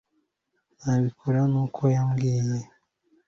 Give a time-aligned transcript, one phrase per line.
[0.83, 2.61] nabikoze nk'uko yambwiye